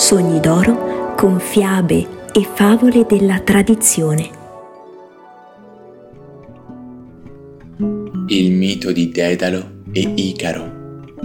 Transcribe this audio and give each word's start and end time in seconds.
Sogni 0.00 0.40
d'oro 0.40 1.14
con 1.14 1.38
fiabe 1.38 2.30
e 2.32 2.48
favole 2.54 3.04
della 3.06 3.38
tradizione. 3.40 4.30
Il 8.28 8.52
mito 8.52 8.92
di 8.92 9.10
Dedalo 9.10 9.82
e 9.92 10.00
Icaro. 10.00 11.18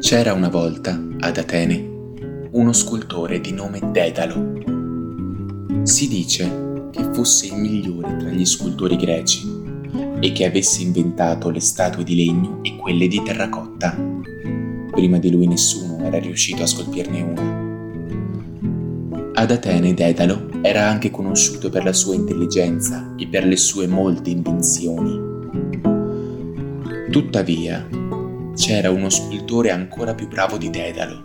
C'era 0.00 0.32
una 0.32 0.48
volta 0.48 1.00
ad 1.20 1.36
Atene 1.36 2.48
uno 2.50 2.72
scultore 2.72 3.40
di 3.40 3.52
nome 3.52 3.78
Dedalo. 3.92 5.84
Si 5.84 6.08
dice 6.08 6.88
che 6.90 7.10
fosse 7.12 7.46
il 7.46 7.54
migliore 7.54 8.16
tra 8.16 8.30
gli 8.30 8.44
scultori 8.44 8.96
greci 8.96 9.48
e 10.18 10.32
che 10.32 10.46
avesse 10.46 10.82
inventato 10.82 11.50
le 11.50 11.60
statue 11.60 12.02
di 12.02 12.16
legno 12.16 12.58
e 12.62 12.74
quelle 12.74 13.06
di 13.06 13.22
terracotta. 13.22 13.96
Prima 14.94 15.18
di 15.18 15.30
lui 15.30 15.48
nessuno 15.48 16.04
era 16.04 16.18
riuscito 16.20 16.62
a 16.62 16.66
scolpirne 16.66 17.20
una. 17.20 17.62
Ad 19.34 19.50
Atene 19.50 19.92
Dedalo 19.92 20.48
era 20.62 20.88
anche 20.88 21.10
conosciuto 21.10 21.68
per 21.68 21.82
la 21.82 21.92
sua 21.92 22.14
intelligenza 22.14 23.12
e 23.18 23.26
per 23.26 23.44
le 23.44 23.56
sue 23.56 23.88
molte 23.88 24.30
invenzioni. 24.30 25.20
Tuttavia, 27.10 27.88
c'era 28.54 28.90
uno 28.90 29.10
scultore 29.10 29.72
ancora 29.72 30.14
più 30.14 30.28
bravo 30.28 30.56
di 30.56 30.70
Dedalo. 30.70 31.20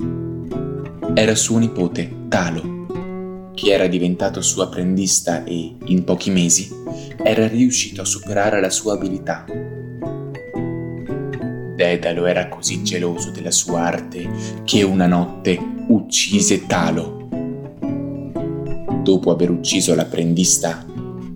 Era 1.13 1.35
suo 1.35 1.59
nipote, 1.59 2.11
Talo, 2.27 3.51
che 3.53 3.71
era 3.71 3.85
diventato 3.85 4.41
suo 4.41 4.63
apprendista 4.63 5.43
e, 5.43 5.75
in 5.85 6.03
pochi 6.03 6.31
mesi, 6.31 6.69
era 7.21 7.47
riuscito 7.47 8.01
a 8.01 8.05
superare 8.05 8.59
la 8.59 8.71
sua 8.71 8.93
abilità. 8.93 9.45
Dedalo 11.79 12.25
era 12.25 12.49
così 12.49 12.83
geloso 12.83 13.31
della 13.31 13.51
sua 13.51 13.83
arte 13.83 14.29
che 14.65 14.83
una 14.83 15.07
notte 15.07 15.57
uccise 15.87 16.65
Talo. 16.67 17.29
Dopo 19.01 19.31
aver 19.31 19.49
ucciso 19.49 19.95
l'apprendista, 19.95 20.85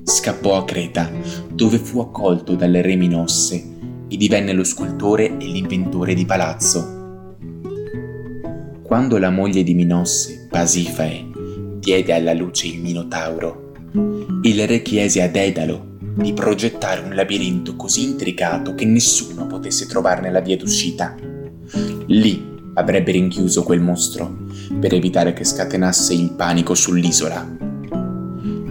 scappò 0.04 0.58
a 0.58 0.66
Creta, 0.66 1.10
dove 1.50 1.78
fu 1.78 2.02
accolto 2.02 2.56
dalle 2.56 2.82
re 2.82 2.98
Minosse 2.98 3.72
e 4.10 4.18
divenne 4.18 4.52
lo 4.52 4.66
scultore 4.66 5.38
e 5.38 5.46
l'inventore 5.46 6.14
di 6.14 6.26
palazzo. 6.26 7.30
Quando 8.82 9.18
la 9.18 9.30
moglie 9.30 9.64
di 9.64 9.74
Minosse, 9.74 10.48
Pasifae, 10.50 11.26
diede 11.80 12.12
alla 12.12 12.34
luce 12.34 12.68
il 12.68 12.82
Minotauro, 12.82 13.72
il 14.42 14.68
re 14.68 14.82
chiese 14.82 15.22
a 15.22 15.30
Dedalo 15.30 15.92
di 16.16 16.34
progettare 16.34 17.02
un 17.02 17.16
labirinto 17.16 17.76
così 17.76 18.04
intricato 18.04 18.76
che 18.76 18.86
nessuno 18.86 19.48
potesse 19.48 19.88
trovarne 19.88 20.32
la 20.32 20.42
via 20.42 20.58
d'uscita. 20.58 21.16
Lì 22.08 22.52
avrebbe 22.76 23.12
rinchiuso 23.12 23.64
quel 23.64 23.82
mostro 23.82 24.48
per 24.80 24.94
evitare 24.94 25.34
che 25.34 25.44
scatenasse 25.44 26.14
il 26.14 26.34
panico 26.34 26.76
sull'isola. 26.76 27.58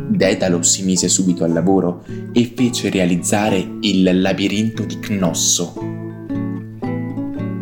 Dedalo 0.09 0.63
si 0.63 0.85
mise 0.85 1.09
subito 1.09 1.45
al 1.45 1.53
lavoro 1.53 2.05
e 2.33 2.53
fece 2.55 2.91
realizzare 2.91 3.79
il 3.81 4.20
labirinto 4.20 4.85
di 4.85 4.98
Cnosso. 5.01 5.75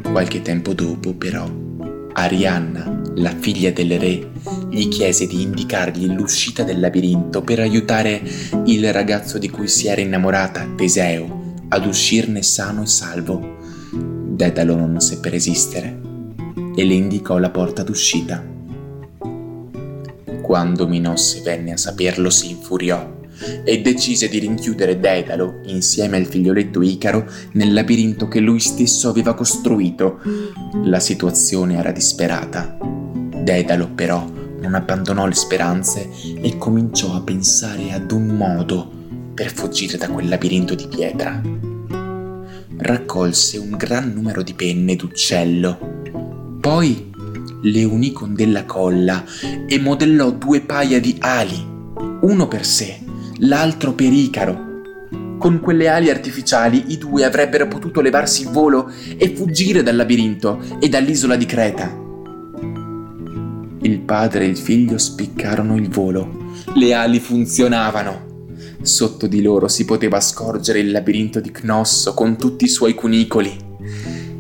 Qualche 0.03 0.43
tempo 0.43 0.75
dopo, 0.75 1.15
però, 1.15 1.49
Arianna 2.13 3.00
la 3.21 3.35
figlia 3.39 3.71
del 3.71 3.99
re, 3.99 4.31
gli 4.71 4.89
chiese 4.89 5.27
di 5.27 5.43
indicargli 5.43 6.07
l'uscita 6.07 6.63
del 6.63 6.81
labirinto 6.81 7.43
per 7.43 7.61
aiutare 7.61 8.23
il 8.65 8.93
ragazzo 8.93 9.39
di 9.39 9.51
cui 9.51 9.69
si 9.69 9.89
era 9.89 10.01
innamorata, 10.01 10.67
Teseo, 10.75 11.55
ad 11.69 11.87
uscirne 11.87 12.43
sano 12.43 12.83
e 12.83 12.87
salvo. 12.87 13.59
Dedalo 13.93 14.75
non 14.75 15.01
seppe 15.01 15.29
resistere 15.29 16.01
e 16.75 16.85
le 16.85 16.95
indicò 16.95 17.39
la 17.39 17.51
porta 17.51 17.83
d'uscita. 17.83 18.43
Quando 20.41 20.89
Minosse 20.89 21.43
venne 21.43 21.73
a 21.73 21.77
saperlo 21.77 22.31
si 22.31 22.51
infuriò 22.51 23.19
e 23.65 23.81
decise 23.81 24.29
di 24.29 24.39
rinchiudere 24.39 24.99
Dedalo 24.99 25.61
insieme 25.67 26.17
al 26.17 26.27
figlioletto 26.27 26.83
Icaro 26.83 27.27
nel 27.53 27.73
labirinto 27.73 28.29
che 28.29 28.41
lui 28.41 28.61
stesso 28.61 29.09
aveva 29.11 29.35
costruito. 29.35 30.21
La 30.85 31.01
situazione 31.01 31.77
era 31.77 31.93
disperata 31.93 32.99
Dedalo 33.51 33.89
però 33.89 34.25
non 34.61 34.75
abbandonò 34.75 35.27
le 35.27 35.35
speranze 35.35 36.09
e 36.41 36.57
cominciò 36.57 37.15
a 37.15 37.21
pensare 37.21 37.91
ad 37.93 38.13
un 38.13 38.27
modo 38.27 38.89
per 39.35 39.53
fuggire 39.53 39.99
da 39.99 40.09
quel 40.09 40.29
labirinto 40.29 40.77
di 40.77 40.87
pietra. 40.87 41.43
Raccolse 42.77 43.59
un 43.59 43.71
gran 43.77 44.13
numero 44.13 44.43
di 44.43 44.55
penne 44.55 44.95
d'uccello, 44.95 46.05
poi 46.61 47.11
le 47.63 47.83
unì 47.83 48.13
con 48.13 48.35
della 48.35 48.65
colla 48.67 49.25
e 49.67 49.81
modellò 49.81 50.31
due 50.31 50.61
paia 50.61 51.01
di 51.01 51.17
ali, 51.19 51.61
uno 52.21 52.47
per 52.47 52.65
sé, 52.65 53.01
l'altro 53.39 53.95
per 53.95 54.13
Icaro. 54.13 54.69
Con 55.39 55.59
quelle 55.59 55.89
ali 55.89 56.09
artificiali 56.09 56.93
i 56.93 56.99
due 56.99 57.25
avrebbero 57.25 57.67
potuto 57.67 58.01
levarsi 58.01 58.43
il 58.43 58.51
volo 58.51 58.93
e 59.17 59.35
fuggire 59.35 59.83
dal 59.83 59.97
labirinto 59.97 60.63
e 60.79 60.89
dall'isola 60.89 61.35
di 61.35 61.47
Creta. 61.47 62.10
Il 63.83 64.01
padre 64.01 64.45
e 64.45 64.49
il 64.49 64.59
figlio 64.59 64.99
spiccarono 64.99 65.77
il 65.77 65.89
volo. 65.89 66.53
Le 66.75 66.93
ali 66.93 67.19
funzionavano. 67.19 68.29
Sotto 68.83 69.27
di 69.27 69.41
loro 69.41 69.69
si 69.69 69.87
poteva 69.87 70.21
scorgere 70.21 70.81
il 70.81 70.91
labirinto 70.91 71.41
di 71.41 71.51
Cnosso 71.51 72.13
con 72.13 72.37
tutti 72.37 72.65
i 72.65 72.69
suoi 72.69 72.95
cunicoli. 72.95 73.57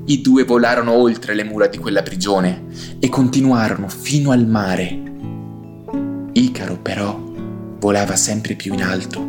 I 0.04 0.20
due 0.20 0.44
volarono 0.44 0.92
oltre 0.92 1.34
le 1.34 1.44
mura 1.44 1.68
di 1.68 1.78
quella 1.78 2.02
prigione 2.02 2.64
e 2.98 3.08
continuarono 3.08 3.88
fino 3.88 4.30
al 4.30 4.46
mare. 4.46 5.02
Icaro 6.32 6.78
però 6.78 7.18
volava 7.78 8.16
sempre 8.16 8.54
più 8.56 8.74
in 8.74 8.82
alto. 8.82 9.26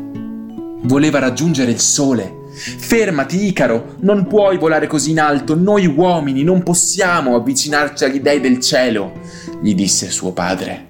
Voleva 0.84 1.20
raggiungere 1.20 1.72
il 1.72 1.80
sole. 1.80 2.40
Fermati, 2.78 3.48
Icaro, 3.48 3.96
non 4.02 4.28
puoi 4.28 4.58
volare 4.58 4.88
così 4.88 5.12
in 5.12 5.20
alto. 5.20 5.56
Noi 5.56 5.88
uomini 5.88 6.44
non 6.44 6.62
possiamo 6.62 7.36
avvicinarci 7.36 8.04
agli 8.04 8.20
dei 8.20 8.40
del 8.40 8.60
cielo 8.60 9.14
gli 9.62 9.74
disse 9.74 10.10
suo 10.10 10.32
padre. 10.32 10.88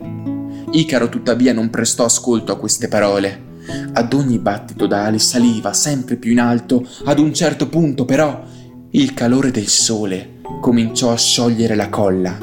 Icaro 0.71 1.09
tuttavia 1.09 1.53
non 1.53 1.69
prestò 1.69 2.05
ascolto 2.05 2.51
a 2.51 2.57
queste 2.57 2.87
parole. 2.87 3.49
Ad 3.93 4.13
ogni 4.13 4.39
battito 4.39 4.87
d'ali 4.87 5.19
saliva 5.19 5.73
sempre 5.73 6.15
più 6.15 6.31
in 6.31 6.39
alto, 6.39 6.85
ad 7.05 7.19
un 7.19 7.33
certo 7.33 7.67
punto 7.67 8.05
però 8.05 8.43
il 8.91 9.13
calore 9.13 9.51
del 9.51 9.67
sole 9.67 10.39
cominciò 10.59 11.11
a 11.11 11.17
sciogliere 11.17 11.75
la 11.75 11.89
colla. 11.89 12.37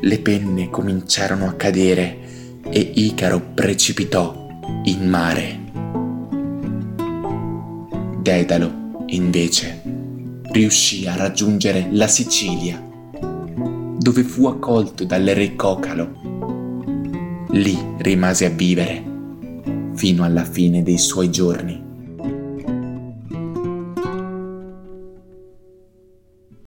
Le 0.00 0.18
penne 0.20 0.70
cominciarono 0.70 1.46
a 1.46 1.54
cadere 1.54 2.18
e 2.70 2.92
Icaro 2.94 3.40
precipitò 3.54 4.46
in 4.84 5.08
mare. 5.08 5.66
Dedalo, 8.28 9.04
invece, 9.06 9.80
riuscì 10.52 11.06
a 11.06 11.16
raggiungere 11.16 11.88
la 11.92 12.06
Sicilia 12.06 12.78
dove 13.98 14.22
fu 14.22 14.46
accolto 14.46 15.04
dal 15.04 15.24
re 15.24 15.56
Cocalo. 15.56 17.46
Lì 17.52 17.78
rimase 17.96 18.44
a 18.44 18.50
vivere 18.50 19.02
fino 19.94 20.24
alla 20.24 20.44
fine 20.44 20.82
dei 20.82 20.98
suoi 20.98 21.30
giorni. 21.30 21.87